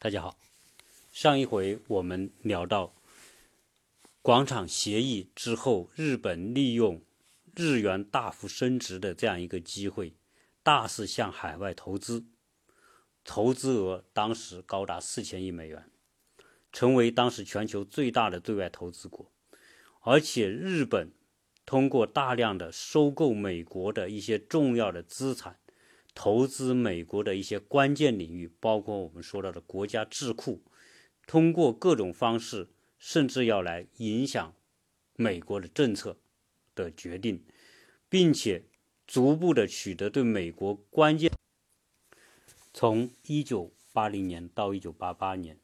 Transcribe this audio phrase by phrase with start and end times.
[0.00, 0.38] 大家好，
[1.10, 2.94] 上一回我们聊到
[4.22, 7.02] 广场协议之后，日本利用
[7.56, 10.14] 日元大幅升值的这样一个机会，
[10.62, 12.24] 大肆向海外投资，
[13.24, 15.90] 投资额当时高达四千亿美元，
[16.70, 19.32] 成为当时全球最大的对外投资国，
[20.02, 21.10] 而且日本
[21.66, 25.58] 通过大量的收购美国的一些重要的资产。
[26.20, 30.60] 投资美国的一些关键领域，包括我们说到的国家智库，
[31.28, 34.52] 通过各种方式，甚至要来影响
[35.14, 36.18] 美国的政策
[36.74, 37.44] 的决定，
[38.08, 38.64] 并且
[39.06, 41.30] 逐步的取得对美国关键。
[42.74, 45.56] 从一九八零年到一九八八年，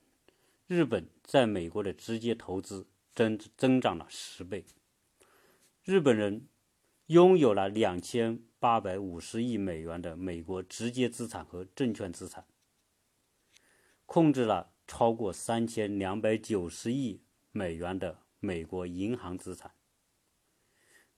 [0.68, 4.64] 日本在美国的直接投资增增长了十倍，
[5.82, 6.46] 日本人
[7.06, 8.42] 拥有了两千。
[8.64, 12.46] 八百五十亿美元的美国直接资产和证券资产，
[14.06, 17.20] 控制了超过三千两百九十亿
[17.52, 19.74] 美元的美国银行资产，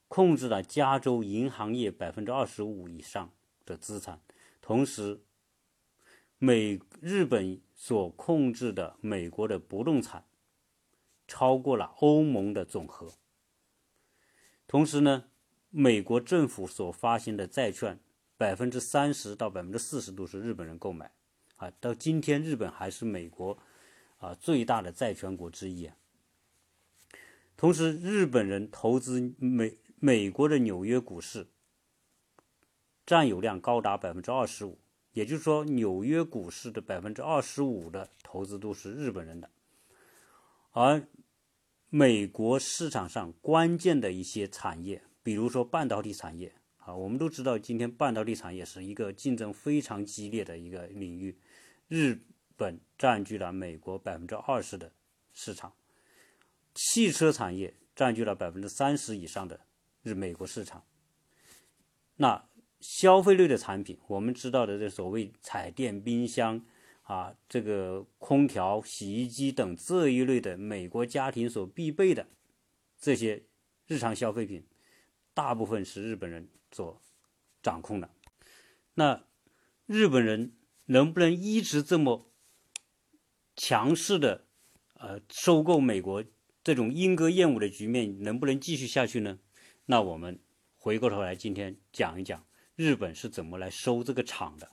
[0.09, 3.31] 控制了加州银行业百分之二十五以上
[3.63, 4.21] 的资产。
[4.59, 5.23] 同时，
[6.37, 10.25] 美日本所控制的美国的不动产
[11.25, 13.13] 超过了欧盟的总和。
[14.67, 15.29] 同时呢？
[15.69, 17.99] 美国政府所发行的债券，
[18.37, 21.11] 百分之三十到百分之四十都是日本人购买，
[21.57, 23.57] 啊，到今天日本还是美国
[24.17, 25.91] 啊最大的债权国之一。
[27.57, 31.47] 同时，日本人投资美美国的纽约股市，
[33.05, 34.77] 占有量高达百分之二十五，
[35.11, 39.49] 也就是说，纽约股市的百分之二十五的投资都是日本人的，
[40.71, 41.07] 而
[41.89, 45.03] 美国市场上关键的一些产业。
[45.27, 51.37] 比如说半导体产业啊，我们都知道，今天半导体产业是一个竞争非常激烈的一个领域，
[51.89, 52.21] 日
[52.55, 54.93] 本占据了美国百分之二十的
[55.33, 55.73] 市场，
[56.73, 59.59] 汽车产业占据了百分之三十以上的
[60.01, 60.85] 日美国市场。
[62.15, 62.47] 那
[62.79, 66.65] 消费类的产品，我们知道的这所谓彩电、冰箱
[67.01, 72.25] 啊，这个空调、洗衣机等这一类的美国家庭所必备的
[72.97, 73.43] 这些
[73.87, 74.65] 日常消费品。
[75.37, 76.99] 大部分是日本人所
[77.61, 78.09] 掌控的，
[78.95, 79.23] 那
[79.85, 82.31] 日本人能不能一直这么
[83.55, 84.47] 强势的
[84.95, 86.23] 呃收购美国
[86.63, 89.37] 这种莺歌燕舞的局面能不能继续下去呢？
[89.85, 90.39] 那我们
[90.75, 92.43] 回过头来今天讲一讲
[92.75, 94.71] 日本是怎么来收这个场的。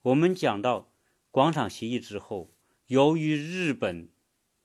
[0.00, 0.90] 我们讲到
[1.30, 2.50] 广场协议之后，
[2.86, 4.08] 由于日本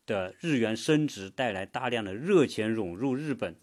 [0.05, 3.59] 的日元升值带来大量的热钱涌入日本。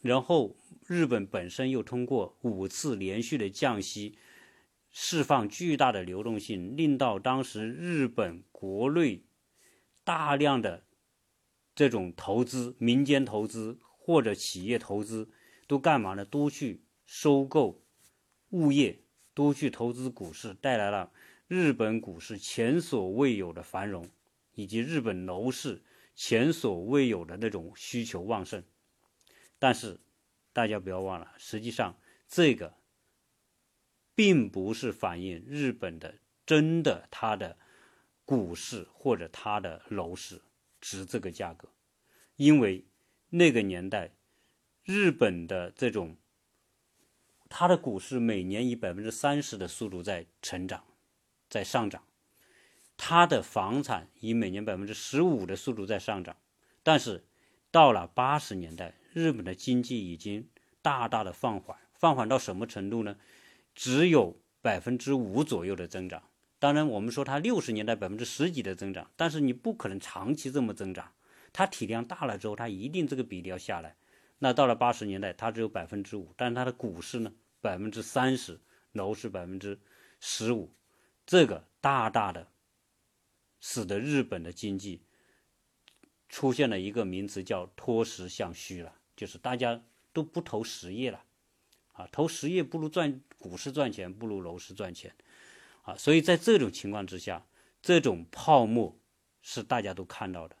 [0.00, 4.16] 然后，日本本身又通过五次连续的降息，
[4.90, 9.24] 释放巨大的流动性，令到当时日本国内
[10.04, 10.84] 大量的
[11.74, 15.28] 这种投资、民间投资或者企业投资
[15.66, 16.24] 都干嘛呢？
[16.24, 17.82] 都去收购
[18.50, 19.00] 物业，
[19.34, 21.10] 都去投资股市，带来了
[21.48, 24.08] 日本股市前所未有的繁荣，
[24.54, 25.82] 以及日本楼市
[26.14, 28.62] 前所未有的那种需求旺盛。
[29.58, 29.98] 但是，
[30.52, 31.96] 大家不要忘了，实际上
[32.26, 32.74] 这个
[34.14, 36.14] 并不是反映日本的
[36.46, 37.56] 真的它的
[38.24, 40.42] 股市或者它的楼市
[40.80, 41.68] 值这个价格，
[42.36, 42.84] 因为
[43.30, 44.12] 那个年代
[44.84, 46.16] 日本的这种
[47.48, 50.84] 它的股市每年以百分之三十的速度在成长，
[51.48, 52.04] 在上涨，
[52.96, 56.36] 它的房产以每年百分之十五的速度在上涨，
[56.82, 57.24] 但是
[57.70, 58.94] 到了八十年代。
[59.14, 60.48] 日本的经济已经
[60.80, 63.16] 大大的放缓，放缓到什么程度呢？
[63.74, 66.22] 只有百分之五左右的增长。
[66.60, 71.12] 当然，我们说它六十年代百分之十几的增长，但是你不可能长期这么增长。
[71.52, 73.96] 它体量大了之后，它一定这个比例要下来。
[74.38, 78.60] 那到了八十年代，它只有百分之五，但是它的股市呢，百分之三十，
[78.92, 79.80] 楼市百分之
[80.20, 80.72] 十五，
[81.26, 82.46] 这个大大的
[83.60, 85.02] 使得日本的经济
[86.28, 88.94] 出现了一个名词叫脱实向虚了。
[89.16, 89.82] 就是大家
[90.12, 91.24] 都不投实业了，
[91.92, 95.12] 啊，投实业不如赚股市赚钱，不如楼市赚钱，
[95.82, 97.46] 啊，所以在这种情况之下，
[97.82, 98.96] 这种泡沫
[99.42, 100.56] 是大家都看到的。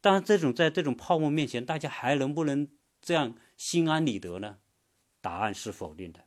[0.00, 2.68] 但是这种在这种泡沫面前，大家还能不能
[3.02, 4.58] 这样心安理得呢？
[5.20, 6.24] 答案是否定的。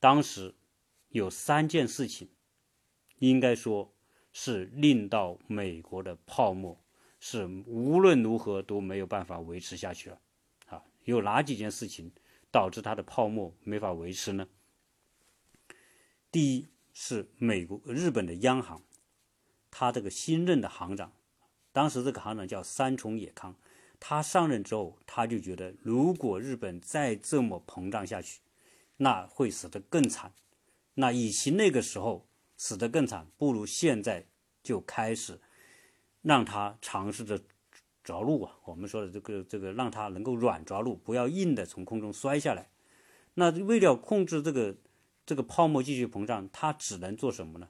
[0.00, 0.56] 当时
[1.10, 2.30] 有三件事情，
[3.18, 3.94] 应该说
[4.32, 6.82] 是令到美国的泡沫
[7.20, 10.20] 是无论如何都没有办法维持下去了。
[10.66, 12.12] 啊有哪几件事情
[12.50, 14.46] 导致它的泡沫没法维持呢？
[16.30, 18.82] 第一是美国、日本的央行，
[19.70, 21.12] 他这个新任的行长，
[21.72, 23.56] 当时这个行长叫三重野康，
[23.98, 28.40] 他上任之后，他就觉得如果日本再这么膨胀下去，
[28.98, 30.34] 那会死得更惨。
[30.94, 34.26] 那与其那个时候死得更惨，不如现在
[34.62, 35.40] 就开始
[36.22, 37.40] 让他尝试着
[38.02, 38.56] 着陆啊。
[38.64, 42.70] 我们说的这个这个，让他能够软着陆，不要硬的从空中摔下来。
[43.34, 44.76] 那为了控制这个
[45.24, 47.68] 这个泡沫继续膨胀，他只能做什么呢？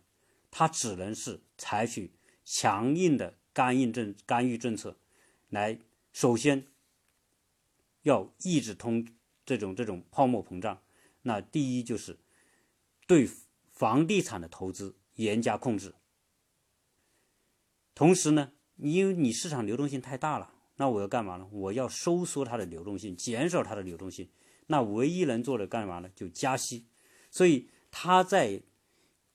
[0.50, 4.96] 他只能是采取强硬的干预政干预政策，
[5.50, 5.78] 来
[6.10, 6.66] 首先
[8.02, 9.06] 要抑制通
[9.44, 10.80] 这种这种泡沫膨胀。
[11.22, 12.18] 那第一就是
[13.06, 13.28] 对
[13.70, 15.94] 房地产的投资严加控制。
[17.98, 21.48] 同时呢，因为你市场流动性太大了，那我要干嘛呢？
[21.50, 24.30] 我要收缩它的流动性，减少它的流动性。
[24.68, 26.08] 那唯一能做的干嘛呢？
[26.14, 26.86] 就加息。
[27.28, 28.62] 所以他在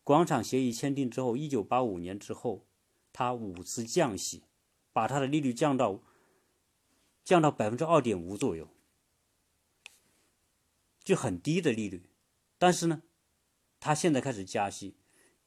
[0.05, 2.65] 广场协议签订之后，一九八五年之后，
[3.11, 4.43] 他五次降息，
[4.93, 6.01] 把他的利率降到
[7.25, 8.69] 降到百分之二点五左右，
[11.03, 12.03] 就很低的利率。
[12.57, 13.01] 但是呢，
[13.81, 14.95] 他现在开始加息，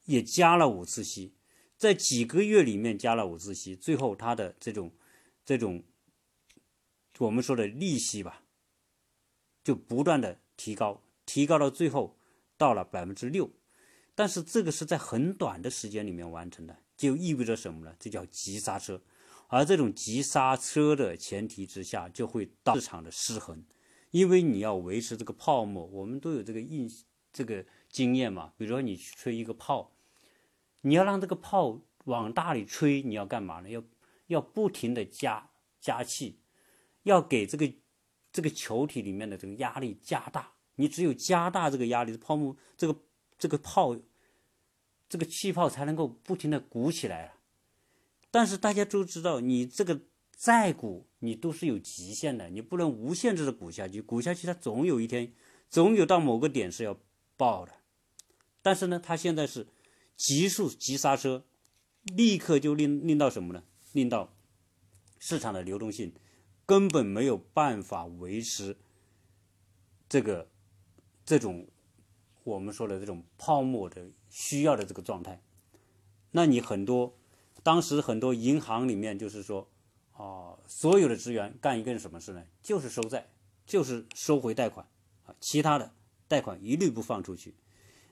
[0.05, 1.33] 也加了五次息，
[1.77, 4.91] 在几个月里面加了五次息，最后他的这种
[5.45, 5.83] 这种
[7.19, 8.43] 我们说的利息吧。
[9.63, 12.17] 就不断的提高，提高到最后
[12.55, 13.51] 到了百分之六，
[14.15, 17.93] 但是这个是在很短的时间里面完成的，就意味着什么呢？
[17.99, 19.01] 这叫急刹车，
[19.49, 23.65] 而这种急刹车的前提之下，就会导市场的失衡，
[24.11, 26.89] 因为你要维持这个泡沫，我们都有这个印
[27.33, 28.53] 这个经验嘛。
[28.55, 29.96] 比如说你吹一个泡，
[30.81, 33.69] 你要让这个泡往大里吹，你要干嘛呢？
[33.69, 33.83] 要
[34.27, 36.39] 要不停的加加气，
[37.03, 37.71] 要给这个。
[38.29, 42.95] 这个球体里面的这个压力加大，你只有加大这个压力，泡沫这个
[43.39, 43.97] 这个泡，
[45.09, 47.33] 这个气泡才能够不停的鼓起来
[48.29, 50.01] 但是大家都知道，你这个
[50.35, 55.33] 再鼓，你都是有极限的，你不能无限制的鼓下去，鼓下去它总有一天，
[55.67, 56.95] 总有到某个点是要
[57.37, 57.71] 爆的。
[58.61, 59.65] 但是呢，它现在是
[60.17, 61.45] 急速急刹车，
[62.03, 63.63] 立刻就令令到什么呢？
[63.93, 64.33] 令到
[65.17, 66.13] 市场的流动性。
[66.65, 68.75] 根本没有办法维持
[70.09, 70.49] 这个
[71.23, 71.65] 这种
[72.43, 75.41] 我们说的这种泡沫的需要的这个状态。
[76.31, 77.17] 那你很多
[77.63, 79.69] 当时很多银行里面就是说，
[80.11, 82.43] 啊，所有的职员干一个什么事呢？
[82.61, 83.29] 就是收债，
[83.65, 84.85] 就是收回贷款
[85.25, 85.93] 啊，其他的
[86.27, 87.55] 贷款一律不放出去。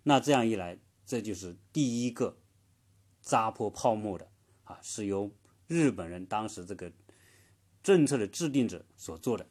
[0.04, 2.38] 那这样一来，这就是第一个
[3.22, 4.30] 扎破泡沫的
[4.64, 5.32] 啊，是由
[5.68, 6.92] 日本人当时这个。
[7.84, 9.48] 政策的制定者所做的，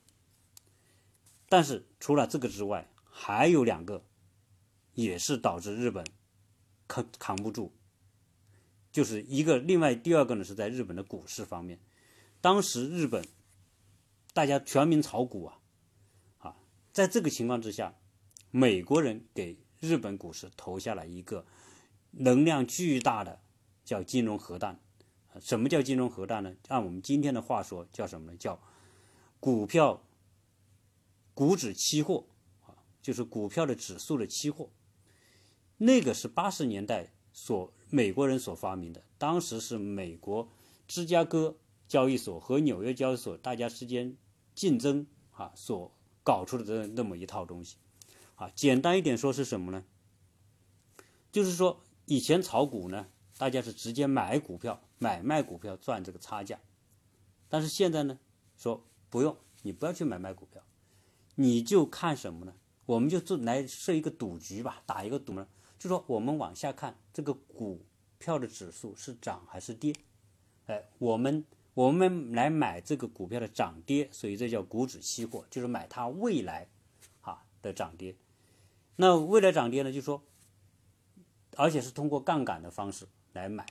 [1.49, 4.05] 但是除了这个之外，还有两个，
[4.95, 6.05] 也是导致日本
[6.89, 7.73] 扛扛不住。
[8.91, 11.79] 就是一个，另外第二个呢，是在日本的股市方面，
[12.41, 13.25] 当时日本
[14.33, 15.61] 大家全民炒股啊，
[16.39, 16.57] 啊，
[16.93, 17.95] 在这个情况之下，
[18.51, 21.45] 美国人给日本股市投下了一个
[22.11, 23.41] 能量巨大的
[23.85, 24.81] 叫金融核弹。
[25.41, 26.55] 什么叫金融核弹呢？
[26.69, 28.37] 按我们今天的话说，叫什么呢？
[28.39, 28.61] 叫
[29.41, 30.05] 股票
[31.35, 32.27] 股指期货
[32.65, 34.71] 啊，就是股票的指数的期货。
[35.79, 40.49] 那个是八十年代所美国人所发明的，当时是美国
[40.87, 41.57] 芝加哥
[41.89, 44.17] 交易所和纽约交易所大家之间
[44.55, 47.77] 竞争啊所搞出的这那么一套东西
[48.37, 48.51] 啊。
[48.55, 49.85] 简单一点说是什么呢？
[51.33, 53.07] 就是说以前炒股呢。
[53.37, 56.61] 大家是直接买股票、买卖股票赚这个差价，
[57.49, 58.17] 但是现在呢，
[58.57, 60.63] 说不用，你不要去买卖股票，
[61.35, 62.55] 你就看什么呢？
[62.87, 65.49] 我们就做来设一个赌局吧，打一个赌呢，
[65.81, 67.85] 就说我们往下看这个股
[68.21, 69.93] 票的指数是涨还是跌，
[70.67, 76.69] 哎，我们我们来买这个股票的涨跌，所以这叫股指期货，就是买它未来
[77.23, 78.15] 啊的涨跌。
[78.97, 80.23] 那未来涨跌呢，就说，
[81.57, 83.07] 而且是通过杠杆的方式。
[83.33, 83.67] 来买，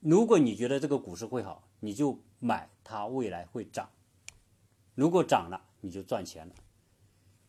[0.00, 3.90] 如果你觉得这个股市会好，你就买它未来会涨。
[4.94, 6.54] 如果涨了，你就赚钱了；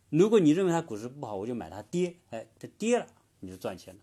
[0.09, 2.17] 如果你认为它股市不好，我就买它跌。
[2.31, 3.07] 哎，它跌了，
[3.39, 4.01] 你就赚钱了。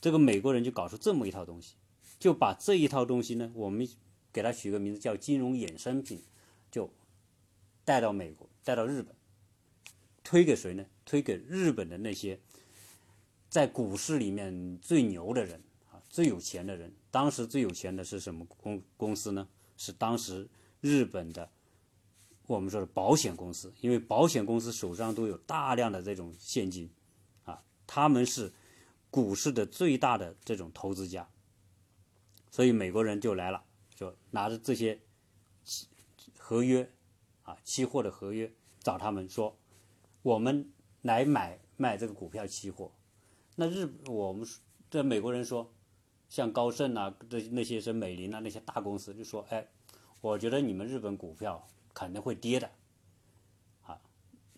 [0.00, 1.76] 这个美国人就搞出这么一套东西，
[2.18, 3.88] 就把这一套东西呢，我们
[4.32, 6.20] 给它取个名字叫金融衍生品，
[6.72, 6.90] 就
[7.84, 9.14] 带到美国，带到日本，
[10.24, 10.84] 推给谁呢？
[11.04, 12.38] 推给日本的那些。
[13.48, 19.46] 在股市里面最牛的人啊，最有钱的人，当时最有钱的是什么公公司呢？
[19.76, 20.48] 是当时
[20.80, 21.50] 日本的
[22.46, 26.88] 我们说的保险公司，因为保险公司手上都有大量的这种现金，
[27.44, 28.50] 啊，他们是
[29.10, 31.28] 股市的最大的这种投资家，
[32.50, 33.62] 所以美国人就来了，
[33.94, 34.98] 就拿着这些
[36.38, 36.90] 合约
[37.42, 39.58] 啊，期货的合约找他们说，
[40.22, 42.90] 我们来买卖这个股票期货。
[43.54, 44.46] 那日我们
[44.90, 45.72] 这美国人说，
[46.28, 49.68] 像高盛啊，这那些是美林啊那些大公司就说，哎，
[50.20, 52.70] 我觉得你们日本股票肯定会跌的。
[53.82, 54.00] 啊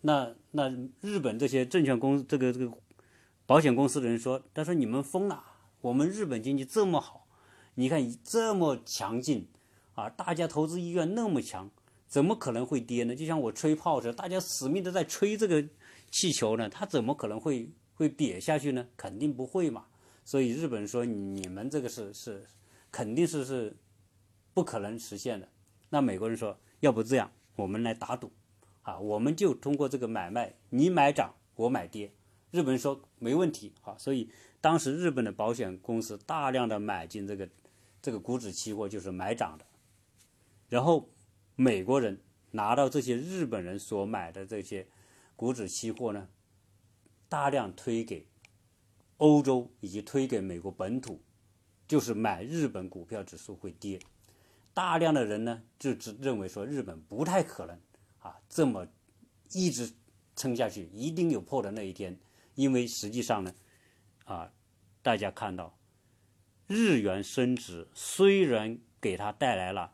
[0.01, 0.69] 那那
[1.01, 2.71] 日本这些证券公这个这个
[3.45, 5.43] 保险公司的人说，他说你们疯了，
[5.81, 7.27] 我们日本经济这么好，
[7.73, 9.49] 你看这么强劲
[9.95, 11.69] 啊，大家投资意愿那么强，
[12.07, 13.15] 怎么可能会跌呢？
[13.15, 15.67] 就像我吹炮似的，大家死命的在吹这个
[16.11, 18.87] 气球呢，它怎么可能会会瘪下去呢？
[18.95, 19.85] 肯定不会嘛。
[20.23, 22.45] 所以日本人说你们这个是是
[22.91, 23.75] 肯定是是
[24.53, 25.47] 不可能实现的。
[25.89, 28.31] 那美国人说，要不这样，我们来打赌。
[28.81, 32.13] 啊，我们就通过这个买卖，你买涨，我买跌。
[32.51, 34.29] 日本人说没问题，好，所以
[34.61, 37.49] 当时日本的保险公司大量的买进这个
[37.99, 39.65] 这个股指期货，就是买涨的。
[40.69, 41.09] 然后
[41.55, 42.21] 美国人
[42.51, 44.87] 拿到这些日本人所买的这些
[45.35, 46.29] 股指期货呢，
[47.27, 48.27] 大量推给
[49.17, 51.21] 欧洲以及推给美国本土，
[51.87, 53.99] 就是买日本股票指数会跌。
[54.73, 57.79] 大量的人呢就只认为说日本不太可能。
[58.19, 58.87] 啊，这么
[59.51, 59.93] 一直
[60.35, 62.19] 撑下去，一定有破的那一天。
[62.55, 63.53] 因为实际上呢，
[64.23, 64.51] 啊，
[65.01, 65.77] 大家看到
[66.67, 69.93] 日元升值虽然给他带来了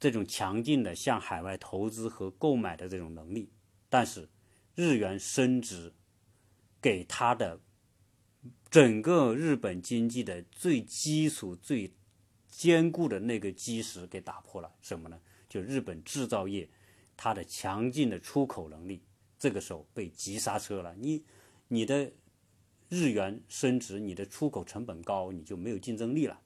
[0.00, 3.52] 这种强劲的向海外投资和购买的这种能力，
[3.88, 4.28] 但是
[4.80, 5.92] 日元升值
[6.80, 7.60] 给他的
[8.70, 11.92] 整个日本经济的最基础、最
[12.48, 14.72] 坚固的那个基石给打破了。
[14.80, 15.20] 什么呢？
[15.48, 16.68] 就日本制造业。
[17.22, 19.02] 它的强劲的出口能力，
[19.38, 20.94] 这个时候被急刹车了。
[20.96, 21.22] 你，
[21.68, 22.10] 你的
[22.88, 26.40] 日元升值，你的出口成本高，你就没有竞争力了，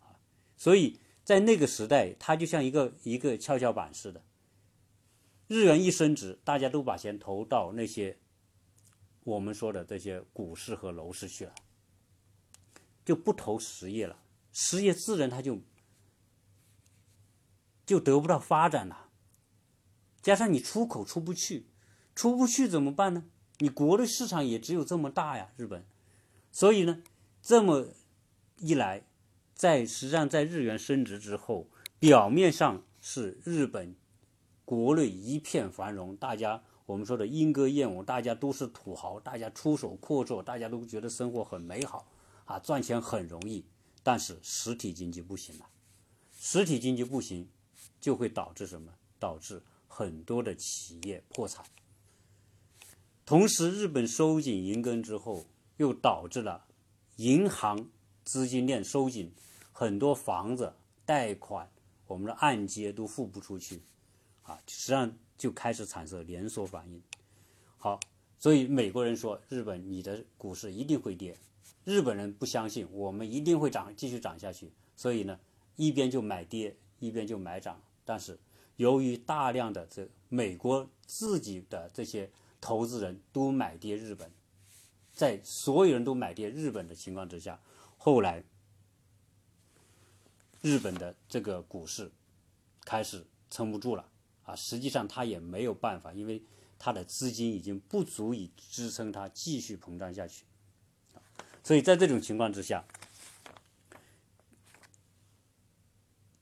[0.00, 0.12] 啊！
[0.58, 4.22] 所以在那个时代，它就像一个一个跷跷板似的。
[5.50, 8.16] 日元一升值，大家都把钱投到那些
[9.24, 11.52] 我们说的这些股市和楼市去了，
[13.04, 14.22] 就不投实业了。
[14.52, 15.60] 实业自然它就
[17.84, 19.08] 就得不到发展了。
[20.22, 21.66] 加上你出口出不去，
[22.14, 23.24] 出不去怎么办呢？
[23.58, 25.84] 你国内市场也只有这么大呀，日本。
[26.52, 27.02] 所以呢，
[27.42, 27.88] 这么
[28.58, 29.04] 一来，
[29.52, 33.96] 在实际上在日元升值之后，表面上是日本
[34.70, 42.06] 国内一片繁荣，大家我们说的莺歌燕舞，大家都是土豪，大家出手阔绰，大家都觉得生活很美好
[42.44, 43.64] 啊，赚钱很容易。
[44.04, 45.66] 但是实体经济不行了，
[46.38, 47.48] 实体经济不行，
[48.00, 48.92] 就会导致什么？
[49.18, 51.64] 导致很多的企业破产，
[53.26, 55.46] 同时日本收紧银根之后，
[55.78, 56.66] 又导致了
[57.16, 57.88] 银行
[58.22, 59.32] 资金链收紧，
[59.72, 60.74] 很多房子
[61.04, 61.68] 贷款，
[62.06, 63.82] 我们的按揭都付不出去，
[64.50, 67.02] 啊，实际上就开始产生连锁反应。
[67.78, 68.00] 好，
[68.38, 71.36] 所以美国人说日本你的股市一定会跌，
[71.84, 75.38] 日本人不相信我们一定会涨，继续涨下去，所以呢，
[75.76, 78.38] 一边就买跌，一边就买涨，但是。
[78.76, 82.30] 由于大量的这美国自己的这些
[82.62, 84.32] 投资人都买跌日本，
[85.12, 87.60] 在所有人都买跌日本的情况之下，
[87.98, 88.42] 后来
[90.62, 92.10] 日本的这个股市
[92.86, 94.08] 开始撑不住了
[94.50, 94.56] 啊！
[94.56, 96.42] 实际上他也没有办法，因为
[96.78, 100.44] 他的资金已经不足以支撑他继续膨胀下去，
[101.62, 102.84] 所以在这种情况之下，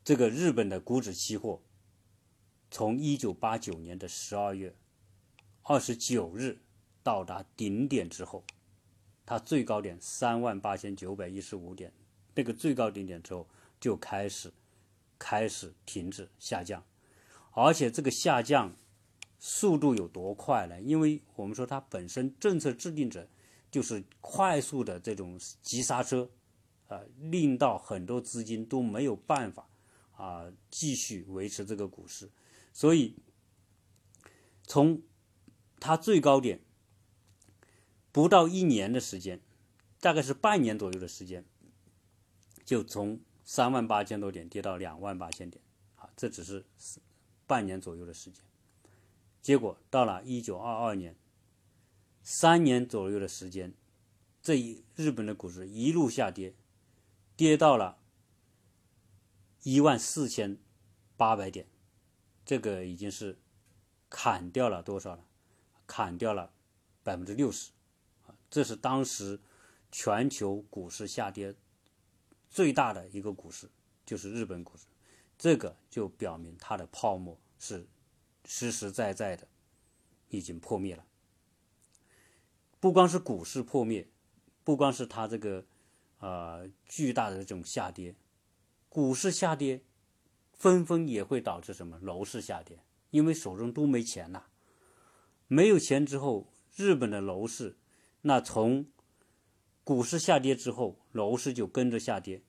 [0.02, 1.62] 这个日本的股指期货。
[2.70, 4.76] 从一九八九年的十二月
[5.62, 6.60] 二十九日
[7.02, 8.44] 到达顶点之后，
[9.24, 11.90] 它最高点三万八千九百一十五点，
[12.34, 13.48] 那个最高顶点之后
[13.80, 14.52] 就开始
[15.18, 16.84] 开始停止下降，
[17.58, 18.76] 而且这个下降
[19.40, 20.80] 速度有多快呢？
[20.80, 23.28] 因为我们说它本身政策制定者
[23.70, 26.30] 就是快速的这种急刹车，
[26.86, 29.68] 啊，令到很多资金都没有办法
[30.16, 32.30] 啊继续维持这个股市。
[32.72, 33.16] 所以，
[34.62, 35.02] 从
[35.80, 36.60] 它最高点
[38.12, 39.40] 不到一年的时间，
[40.00, 41.44] 大概是半年左右的时间，
[42.64, 45.60] 就从三万八千多点跌到两万八千点，
[45.96, 46.64] 啊，这只是
[47.48, 48.44] 半年左右的时间。
[49.42, 51.16] 结果到了一九二二年，
[52.22, 53.74] 三年左右的时间，
[54.40, 56.54] 这一日本的股市一路下跌，
[57.34, 57.98] 跌到了
[59.64, 60.58] 一万四千
[61.16, 61.66] 八百点。
[62.44, 63.38] 这个已经是
[64.08, 65.24] 砍掉了多少了？
[65.86, 66.52] 砍掉了
[67.02, 67.70] 百分之六十，
[68.50, 69.40] 这是当时
[69.90, 71.54] 全球股市下跌
[72.50, 73.70] 最大的一个股市
[74.04, 74.84] 就是日本股市，
[75.38, 77.86] 这个就表明它的泡沫是
[78.44, 79.46] 实实在在的
[80.28, 81.06] 已经破灭了。
[82.80, 84.08] 不光是股市破灭，
[84.64, 85.64] 不光是它这个
[86.18, 88.14] 呃巨大的这种下跌，
[88.88, 89.82] 股市下跌，
[90.52, 92.80] 纷纷也会导致什么楼市下跌，
[93.10, 94.44] 因为手中都没钱呐，
[95.46, 97.76] 没有钱之后，日本的楼市
[98.22, 98.86] 那从
[99.84, 102.42] 股市下跌之后，楼市就跟着下跌。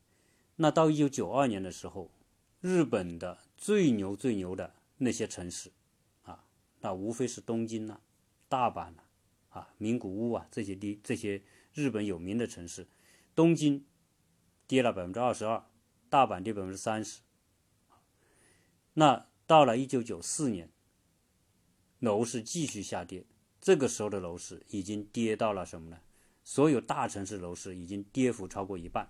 [0.58, 2.12] 那到一九九二年的时候，
[2.62, 5.72] 日本的最牛最牛的那些城市，
[6.24, 6.46] 啊，
[6.82, 8.02] 那无非是东京呐、
[8.50, 9.04] 大阪呐、
[9.50, 11.42] 啊、名古屋啊这些地这些
[11.74, 12.88] 日本有名的城市，
[13.34, 13.86] 东京
[14.68, 15.64] 跌了百分之二十二，
[16.10, 17.22] 大阪跌百分之三十。
[18.94, 20.70] 那到了一九九四年，
[22.00, 23.26] 楼市继续下跌，
[23.62, 26.02] 这个时候的楼市已经跌到了什么呢？
[26.44, 29.10] 所有大城市楼市已经跌幅超过一半。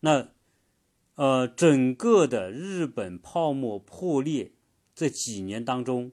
[0.00, 0.28] 那
[1.14, 4.52] 呃，整个的日本泡沫破裂
[4.94, 6.12] 这几年当中，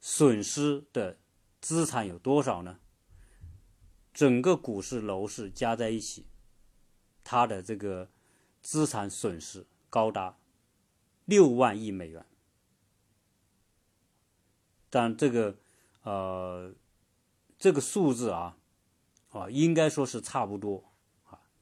[0.00, 1.18] 损失的
[1.60, 2.78] 资产有多少呢？
[4.12, 6.26] 整个股市、楼市加在一起，
[7.22, 8.10] 它的这个
[8.62, 10.38] 资产损失高达
[11.24, 12.24] 六万亿美元。
[14.90, 15.58] 但这个。
[16.04, 16.74] 呃，
[17.58, 18.58] 这个数字啊，
[19.30, 20.92] 啊，应该说是差不多，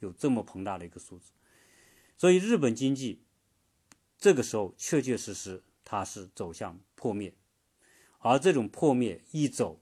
[0.02, 1.32] 有这么庞大的一个数字，
[2.18, 3.23] 所以日本经济
[4.18, 7.35] 这个时候确确实实它是走向破灭，
[8.18, 9.80] 而这种破灭一走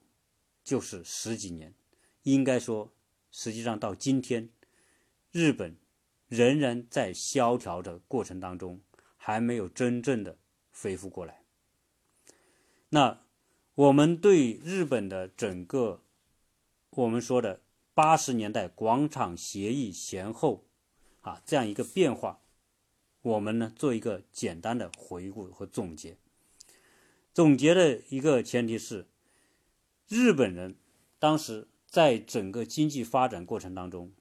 [0.63, 1.75] 就是十几年，
[2.23, 2.93] 应该说，
[3.31, 4.51] 实际上到今天，
[5.33, 5.77] 日本
[6.29, 8.81] 仍然在萧条的过程当中，
[9.17, 10.39] 还没有真正的
[10.71, 11.43] 恢复过来，
[12.91, 13.23] 那。
[13.77, 16.03] 我们对日本的整个，
[16.91, 17.63] 我们说的
[18.01, 20.65] 八十年代广场协议前后，
[21.21, 22.41] 啊，这样一个变化，
[23.21, 26.17] 我们呢做一个简单的回顾和总结。
[27.35, 29.07] 总结的一个前提是，
[30.09, 30.77] 日本人
[31.19, 34.15] 当时在整个经济发展过程当中，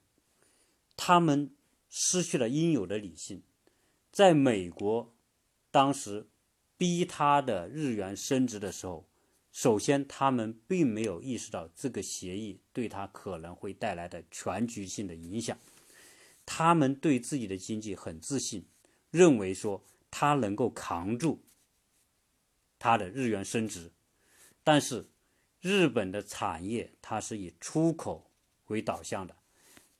[0.94, 1.56] 他们
[1.88, 3.42] 失去了应有的理性，
[4.12, 5.14] 在美国
[5.70, 6.28] 当时
[6.76, 9.09] 逼他的日元升值的时候。
[9.52, 15.58] 首先，他们并没有意识到这个协议对他可能会带来的全局性的影响。
[16.46, 18.66] 他们对自己的经济很自信，
[19.10, 21.42] 认为说他能够扛住
[22.78, 23.90] 他的日元升值。
[24.62, 25.08] 但是，
[25.60, 28.30] 日本的产业它是以出口
[28.66, 29.36] 为导向的，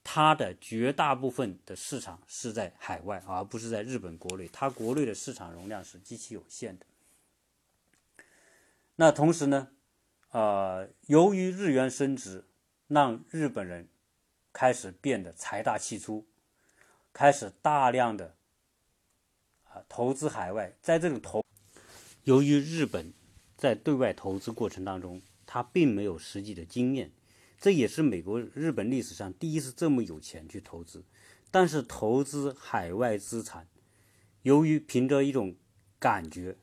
[0.04, 4.48] 它的绝大部分的市场是在海外，而不是在日本国内。
[4.52, 6.86] 它国内的市场容量是极其有限的。
[9.00, 9.68] 那同时呢，
[10.30, 12.44] 呃，由于日元升值，
[12.86, 13.88] 让日本人
[14.52, 16.26] 开始变得财大气粗，
[17.10, 18.36] 开始大量的
[19.64, 20.76] 啊投资海外。
[20.82, 21.42] 在这种投，
[22.24, 23.14] 由于日本
[23.56, 27.10] 在对外投资过程当中，他并没有实际的经验，
[27.58, 31.02] 这也是美国日本历史上第一次这么有钱去投资。
[31.50, 33.66] 但是投资海外资产，
[34.42, 35.56] 由于凭着一种
[35.98, 36.58] 感觉。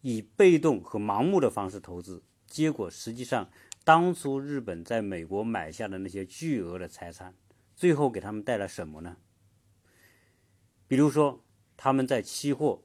[0.00, 3.50] 以被动和盲目的方式投资，结果实际上，
[3.84, 7.34] 当初日本在美国买下的那些巨额的财产，
[7.74, 9.16] 最后给他们带来什么呢？
[10.86, 11.44] 比如说，
[11.76, 12.84] 他们在期货、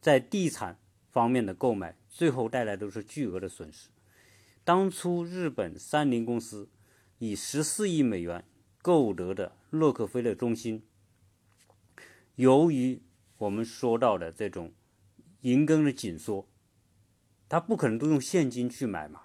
[0.00, 0.78] 在地产
[1.10, 3.90] 方面的购买，最后带来都是巨额的损失。
[4.64, 6.68] 当初日本三菱公司
[7.18, 8.44] 以十四亿美元
[8.80, 10.82] 购得的洛克菲勒中心，
[12.36, 13.02] 由于
[13.36, 14.72] 我们说到的这种。
[15.42, 16.48] 银根的紧缩，
[17.48, 19.22] 他不可能都用现金去买嘛，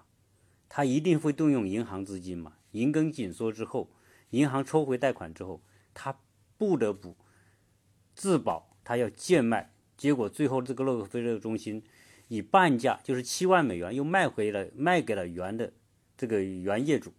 [0.68, 2.54] 他一定会动用银行资金嘛。
[2.70, 3.90] 银根紧缩之后，
[4.30, 5.60] 银行抽回贷款之后，
[5.92, 6.20] 他
[6.56, 7.16] 不得不
[8.14, 9.72] 自保，他要贱卖。
[9.96, 11.82] 结果最后这个洛克菲勒中心
[12.28, 15.72] 以半价，就是七万美元，又卖回了卖给了原的
[16.16, 17.12] 这个原业主。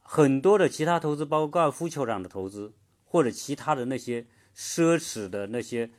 [0.00, 5.90] 很多的其他投资，包括高尔夫球场的投资，或者其他的那些奢侈的那些。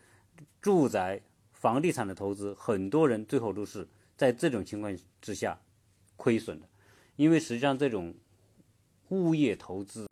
[0.63, 1.21] 住宅、
[1.51, 5.59] 房地产的投资，很多人最后都是在这种情况之下
[6.15, 6.69] 亏损的，
[7.17, 8.15] 因为实际上这种
[9.09, 10.07] 物业投资，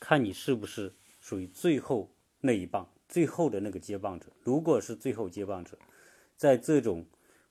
[0.00, 4.26] 看你是不是属于最后那一棒、最后的那个接棒者。
[4.42, 5.78] 如果是最后接棒者，
[6.36, 7.06] 在这种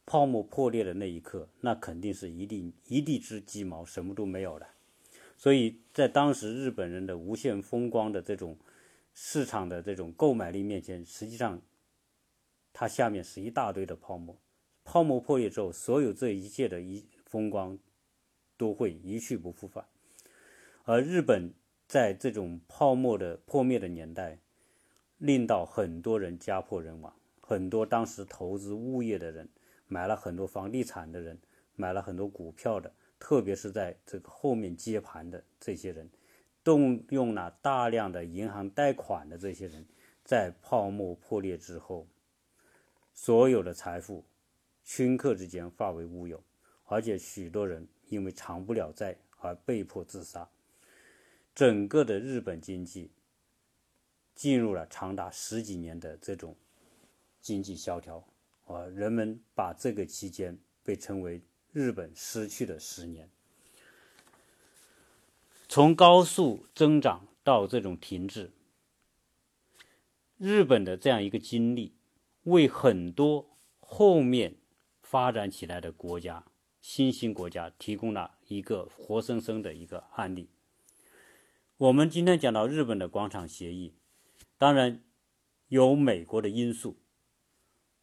[0.05, 4.67] 泡沫破裂的那一刻，那肯定是一地一地之鸡毛，什么都没有了。
[5.37, 8.57] 所以在当时日本人的无限风光的这种
[9.13, 11.61] 市场的这种购买力面前，实际上。
[12.77, 14.37] 它下面是一大堆的泡沫，
[14.83, 17.79] 泡沫破裂之后，所有这一切的一风光
[18.57, 19.85] 都会一去不复返。
[20.83, 21.53] 而日本
[21.87, 24.39] 在这种泡沫的破灭的年代，
[25.17, 29.47] 令到很多人家破人亡，很多当时投资物业的人，
[29.87, 31.39] 买了很多房地产的人，
[31.77, 36.09] 买了很多股票的，特别是在这个后面接盘的这些人，
[36.61, 39.85] 动用了大量的银行贷款的这些人，
[40.25, 42.05] 在泡沫破裂之后，
[43.15, 44.25] 所有的财富，
[44.85, 46.43] 顷刻之间化为乌有，
[46.85, 50.47] 而且许多人因为偿不了债而被迫自杀。
[51.55, 53.09] 整个的日本经济
[54.35, 56.57] 进入了长达十几年的这种
[57.41, 58.27] 经济萧条，
[58.65, 63.29] 啊，人们把这个期间被称为日本失去的十年。
[65.69, 68.51] 从高速增长到这种停滞，
[70.37, 71.93] 日本的这样一个经历，
[72.45, 74.55] 为很多后面
[75.01, 76.45] 发展起来的国家、
[76.81, 80.49] 新兴国家提供了一个活生生的一个案例。
[81.77, 83.93] 我们今天讲到日本的广场协议，
[84.57, 85.03] 当然
[85.67, 86.97] 有美国的因素，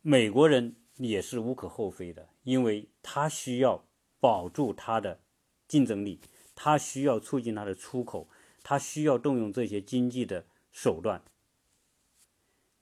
[0.01, 3.85] 美国人也是无可厚非的，因为他需要
[4.21, 5.21] 保住他的
[5.67, 6.21] 竞争力，
[6.55, 8.29] 他需要促进他的出口，
[8.63, 11.23] 他需要动用这些经济的手段，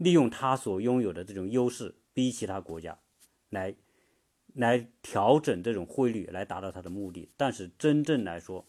[0.01, 2.99] 利用他所拥有的这种优势，逼其他国家
[3.51, 3.77] 来
[4.55, 7.31] 来调整这种汇率，来达到他的目的。
[7.37, 8.67] 但是真正来说，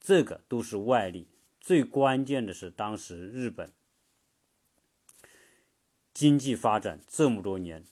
[0.00, 1.28] 这个都是外力。
[1.60, 3.70] 最关键的是，当时日本
[6.14, 7.84] 经济发展这么多年，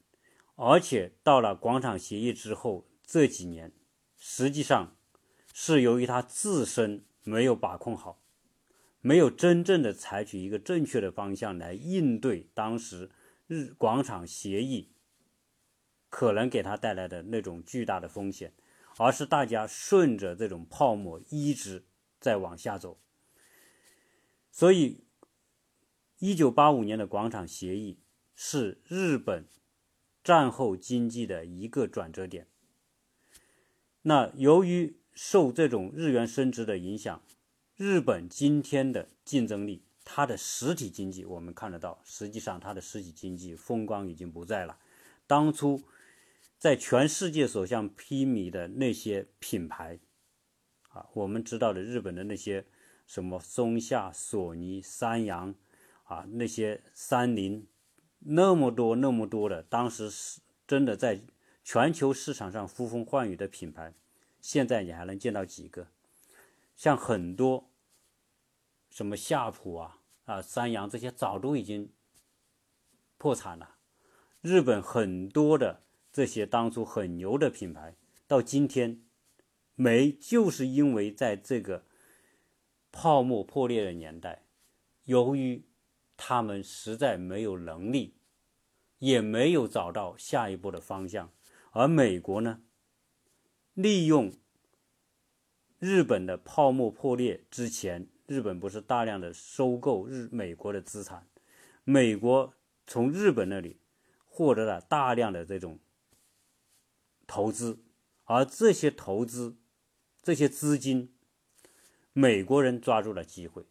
[0.56, 3.72] 而且到了广场协议之后这几年，
[4.16, 4.96] 实际上
[5.52, 8.23] 是由于他自身没有把控好，
[9.06, 13.10] 没有真正的采取一个正确的方向来应对当时
[13.46, 14.92] 日广场协议
[16.08, 18.54] 可能给他带来的那种巨大的风险，
[18.96, 21.84] 而是大家顺着这种泡沫一直
[22.18, 22.98] 在往下走。
[24.50, 25.04] 所以，
[26.18, 27.98] 一九八五年的广场协议
[28.34, 29.46] 是日本
[30.22, 32.46] 战后经济的一个转折点。
[34.00, 37.22] 那由于受这种日元升值的影响，
[37.76, 44.78] 日本今天的竞争力，它的实体经济我们看得到，实际上它的实体经济风光已经不在了。
[45.26, 45.82] 当初
[46.58, 49.98] 在全世界所向披靡的那些品牌，
[50.90, 52.66] 啊，我们知道的日本的那些。
[53.06, 55.54] 什么松下、索尼、三洋，
[56.04, 57.66] 啊，那些三菱，
[58.20, 61.20] 那么多那么多的，当时是真的在
[61.62, 63.92] 全球市场上呼风唤雨的品牌，
[64.40, 65.88] 现在你还能见到几个？
[66.76, 67.70] 像很多
[68.90, 71.92] 什么夏普啊、啊三洋这些，早都已经
[73.16, 73.76] 破产了。
[74.40, 75.82] 日本很多的
[76.12, 79.02] 这些当初很牛的品牌，到今天
[79.74, 81.84] 没，就是因为在这个。
[82.96, 84.46] 泡沫破裂的年代，
[85.02, 85.66] 由于
[86.16, 88.14] 他们实在没有能力，
[89.00, 91.32] 也没有找到下一步的方向，
[91.72, 92.62] 而美国呢，
[93.72, 94.32] 利用
[95.84, 101.28] 日本的泡沫破裂之前，日本不是大量的收购日美国的资产，
[101.84, 102.54] 美国
[102.86, 103.76] 从日本那里
[104.24, 105.78] 获得了大量的这种
[107.26, 107.84] 投资，
[108.24, 109.58] 而这些投资，
[110.22, 111.14] 这些资金。
[112.14, 113.66] 美国人抓住了机会，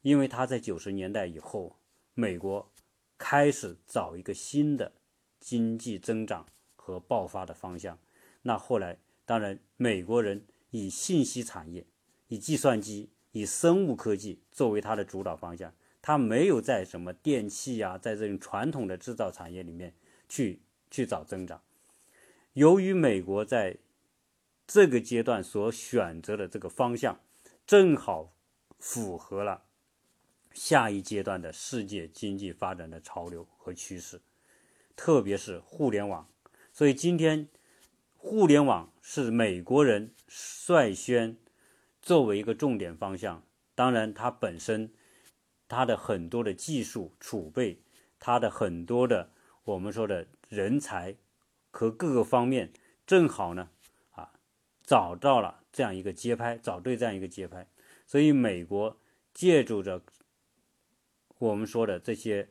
[0.00, 1.78] 因为他在九十年代以后，
[2.14, 2.72] 美国
[3.16, 4.94] 开始找一个新的
[5.38, 6.44] 经济增长
[6.74, 8.00] 和爆发的方向。
[8.42, 11.86] 那后来，当然，美国人以信息产业、
[12.26, 19.94] 以计算机、以生物科技作为它的主导方向，它没有在什么电器呀，在这种传统的制造产业里面
[20.28, 21.62] 去去找增长。
[22.54, 23.76] 由于美国在
[24.66, 27.20] 这个阶段所选择的这个方向。
[27.64, 28.34] 正好
[28.78, 29.62] 符合了
[30.52, 34.20] 下一阶段的世界经济发展的潮流和趋势，
[34.96, 36.28] 特别是互联网。
[36.72, 37.48] 所以今天，
[38.24, 41.36] 互联网是美国人率先
[42.00, 43.42] 作为一个重点方向。
[43.74, 44.92] 当然，它本身
[45.66, 47.82] 它的很多的技术储备，
[48.20, 49.32] 它的很多的
[49.64, 51.16] 我们说的人才
[51.72, 52.72] 和各个方面，
[53.04, 53.70] 正好呢
[54.12, 54.32] 啊
[54.84, 55.64] 找到了。
[55.72, 57.66] 这样一个节拍，找对这样一个节拍，
[58.06, 58.96] 所以美国
[59.34, 60.00] 借助着
[61.38, 62.50] 我们说的这些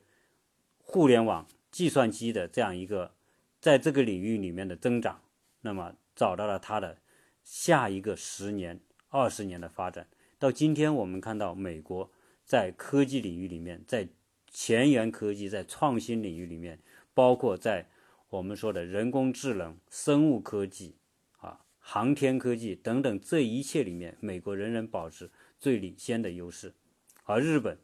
[0.79, 3.13] 互联网、计算机的这样一个
[3.61, 5.21] 在这个领域里面的增长，
[5.61, 6.99] 那么找到了它的
[7.43, 10.07] 下一个十年、二十年的发展。
[10.37, 12.11] 到今天，我们看到美国
[12.43, 14.09] 在科技领域里面，在
[14.49, 16.79] 前沿科技、在创新领域里面，
[17.13, 17.89] 包括在
[18.29, 20.97] 我们说的人工智能、生物科技。
[21.39, 26.75] 啊航天科技等等这一切里面，美国仍然保持最领先的优势，
[27.23, 27.79] 而日本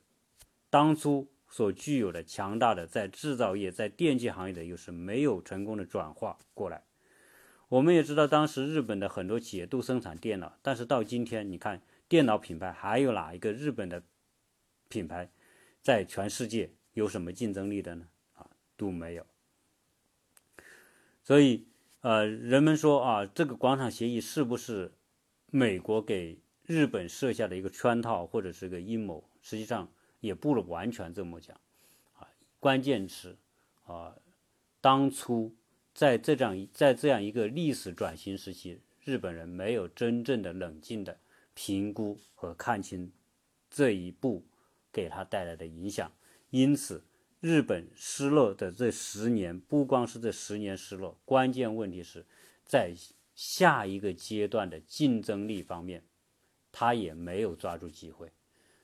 [0.70, 6.84] 当初所具有的强大的在制造业、在电器行业的优势没有成功的转化过来。
[7.70, 14.02] 我们也知道，当时日本的很多企业都生产电脑，但是到今天，你看电脑品牌还有哪一个日本的
[14.88, 15.30] 品牌
[15.82, 18.08] 在全世界有什么竞争力的呢？
[18.36, 19.26] 啊，都没有。
[21.24, 21.68] 所以，
[22.00, 24.94] 呃，人们说啊，这个广场协议是不是
[25.48, 29.30] 美国给日本设下的一个圈套或者是个阴谋？
[29.42, 31.60] 实际上也不完全这么讲。
[32.18, 32.30] 啊，
[32.62, 33.36] 关键是
[33.84, 34.16] 啊，
[34.80, 35.54] 当初。
[35.98, 41.18] 在这样在这样一个历史转型时期，日本人没有真正的冷静的
[41.56, 43.12] 评估和看清
[43.68, 44.46] 这一步
[44.94, 46.12] 给他带来的影响，
[46.52, 47.04] 因此
[47.40, 52.24] 日本失落的这十年，不光是这十年失落，关键问题是
[52.64, 52.94] 在
[53.34, 56.04] 下一个阶段的竞争力方面，
[56.72, 58.32] 他也没有抓住机会，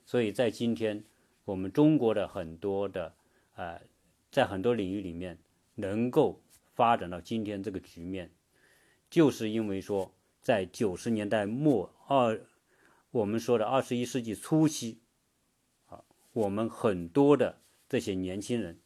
[0.04, 1.04] 所以在今天
[1.46, 3.14] 我们中国的很多的
[3.54, 3.80] 呃，
[4.32, 5.38] 在很多领域里面
[5.76, 6.40] 能够。
[6.76, 8.32] 发展到今天这个局面，
[9.10, 12.42] 就是因为说，在九十年代末二，
[13.12, 15.00] 我们说的二十一世纪初期，
[15.86, 18.80] 啊，我们很多的这些年轻人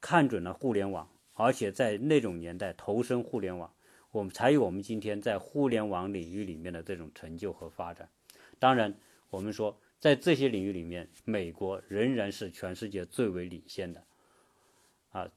[0.00, 3.72] 看准了互联网，而且在那种年代投身互联网，
[4.10, 8.10] 我们才有我们今天在互联网领域里面的这种成就和发展。
[8.58, 8.98] 当然，
[9.30, 14.04] 我们说在这些领域里面，美国仍然是全世界最为领先的，
[15.10, 15.30] 啊。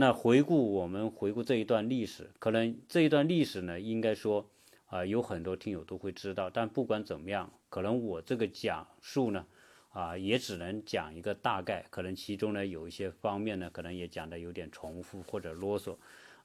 [0.00, 4.48] 那回顾我们回顾这一段历史，可能这一段历史呢，应该说
[4.86, 6.48] 啊，有很多听友都会知道。
[6.48, 9.44] 但不管怎么样，可能我这个讲述呢，
[9.90, 11.84] 啊，也只能讲一个大概。
[11.90, 15.96] 可能其中呢，有一些方面呢，可能也讲的有点重复或者啰嗦，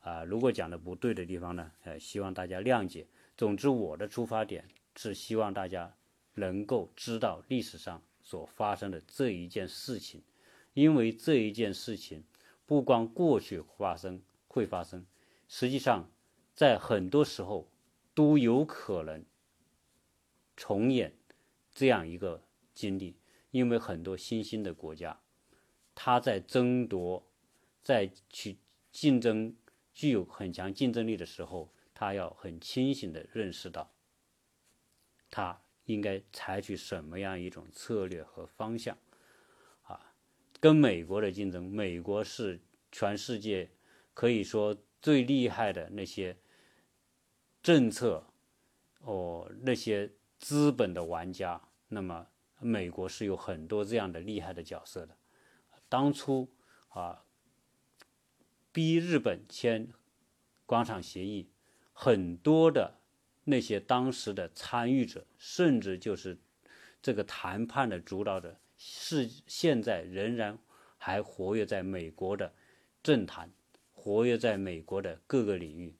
[0.02, 3.06] 啊，如果讲的不对的地方呢，呃，希望大家谅解。
[3.38, 5.94] 总之，我的出发点是希望大家
[6.34, 10.24] 能够知道历史上所发生的这一件事情，
[10.74, 12.24] 因为这一件事情。
[12.66, 15.06] 不光过去发生会发生，
[15.48, 16.10] 实际上
[16.54, 17.70] 在很多时候
[18.14, 19.26] 都有可能
[20.56, 21.16] 重演
[21.72, 23.18] 这样一个经历，
[23.52, 25.20] 因为很多新兴的国家，
[25.94, 27.28] 他在争夺、
[27.82, 28.58] 在去
[28.92, 29.56] 竞争
[29.94, 33.92] 具有很强竞争力的时候，他要很清醒的认识到，
[35.30, 38.98] 他应该采取什么样一种策略和方向。
[40.64, 42.58] 跟美国的竞争，美国是
[42.90, 43.70] 全世界
[44.14, 46.38] 可以说最厉害的那些
[47.62, 48.26] 政策
[49.02, 51.62] 哦，那些资本的玩家。
[51.90, 52.28] 那么，
[52.62, 55.18] 美国是有很多这样的厉害的角色的。
[55.90, 56.50] 当初
[56.88, 57.26] 啊，
[58.72, 59.92] 逼日本签
[60.66, 61.50] 广场协议，
[61.92, 63.02] 很多的
[63.44, 66.40] 那些当时的参与者，甚至就是
[67.02, 68.58] 这个谈判的主导者。
[68.86, 70.60] 是现在仍然
[70.98, 72.54] 还活跃在美国的
[73.02, 73.50] 政坛，
[73.94, 75.96] 活跃在美国的各个领域，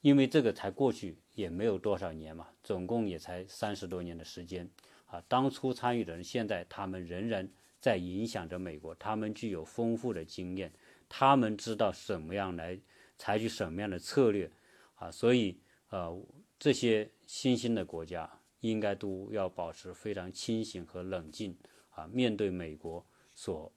[0.00, 4.68] 因为这个才过去也没有多少年嘛，总共也才三十多年的时间
[5.06, 5.22] 啊。
[5.28, 7.48] 当初参与的人，现在他们仍然
[7.80, 10.72] 在影响着美国，他们具有丰富的经验，
[11.08, 12.76] 他们知道什么样来
[13.16, 14.50] 采取什么样的策略
[14.96, 16.20] 啊，所以呃，
[16.58, 18.28] 这些新兴的国家
[18.60, 21.56] 应该都要保持非常清醒和冷静。
[21.98, 23.72] 啊，面对美国所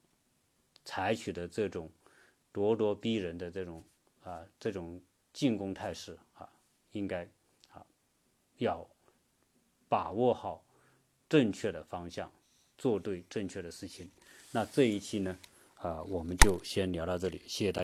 [0.86, 1.89] 采取的这种
[2.53, 3.84] 咄咄逼人的这种
[4.21, 5.01] 啊这种
[5.34, 6.47] 进攻态势啊，
[6.91, 7.27] 应该
[7.69, 7.84] 啊
[8.57, 8.88] 要
[9.89, 10.63] 把握好
[11.27, 12.31] 正确的方向，
[12.77, 14.07] 做对正确的事情。
[14.51, 15.39] 那这一期呢
[15.75, 17.79] 啊，我们就先聊到这里，谢谢大。